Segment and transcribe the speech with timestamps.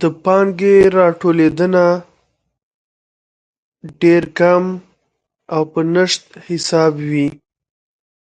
[0.00, 1.84] د پانګې راټولیدنه
[4.00, 4.64] ډېر کم
[5.54, 7.28] او په نشت حساب وي.